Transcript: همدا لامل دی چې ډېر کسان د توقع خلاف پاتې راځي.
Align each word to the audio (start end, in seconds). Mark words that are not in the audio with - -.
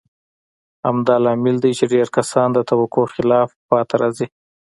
همدا 0.85 1.15
لامل 1.23 1.55
دی 1.63 1.71
چې 1.79 1.85
ډېر 1.93 2.07
کسان 2.17 2.47
د 2.53 2.57
توقع 2.69 3.05
خلاف 3.15 3.49
پاتې 3.69 3.95
راځي. 4.01 4.27